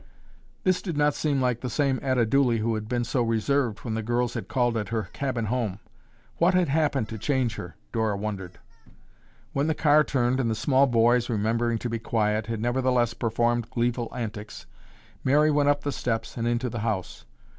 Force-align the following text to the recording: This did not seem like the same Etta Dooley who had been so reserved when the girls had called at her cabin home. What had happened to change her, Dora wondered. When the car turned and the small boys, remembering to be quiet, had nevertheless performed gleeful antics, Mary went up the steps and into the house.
This 0.63 0.81
did 0.81 0.97
not 0.97 1.13
seem 1.13 1.39
like 1.39 1.61
the 1.61 1.69
same 1.69 1.99
Etta 2.01 2.25
Dooley 2.25 2.57
who 2.57 2.73
had 2.73 2.89
been 2.89 3.03
so 3.03 3.21
reserved 3.21 3.81
when 3.85 3.93
the 3.93 4.01
girls 4.01 4.33
had 4.33 4.47
called 4.47 4.75
at 4.75 4.89
her 4.89 5.09
cabin 5.13 5.45
home. 5.45 5.77
What 6.37 6.55
had 6.55 6.69
happened 6.69 7.07
to 7.09 7.19
change 7.19 7.55
her, 7.57 7.75
Dora 7.91 8.17
wondered. 8.17 8.57
When 9.53 9.67
the 9.67 9.75
car 9.75 10.03
turned 10.03 10.39
and 10.39 10.49
the 10.49 10.55
small 10.55 10.87
boys, 10.87 11.29
remembering 11.29 11.77
to 11.77 11.87
be 11.87 11.99
quiet, 11.99 12.47
had 12.47 12.59
nevertheless 12.61 13.13
performed 13.13 13.69
gleeful 13.69 14.11
antics, 14.11 14.65
Mary 15.23 15.51
went 15.51 15.69
up 15.69 15.83
the 15.83 15.91
steps 15.91 16.35
and 16.35 16.47
into 16.47 16.67
the 16.67 16.79
house. 16.79 17.25